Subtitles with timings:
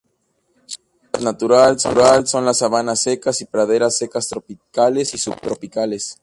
[0.65, 0.79] Su
[1.13, 6.17] hábitat natural son la sabanas secas y praderas secas tropicales y subtropicales.